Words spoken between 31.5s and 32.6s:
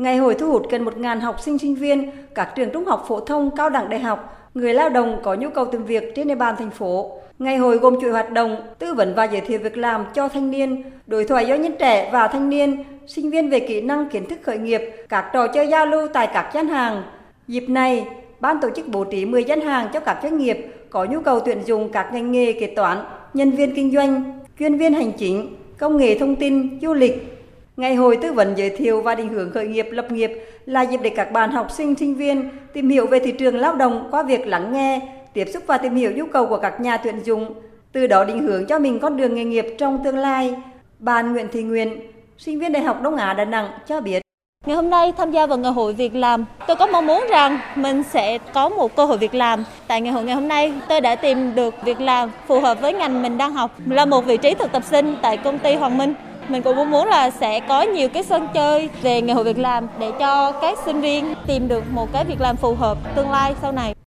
học sinh, sinh viên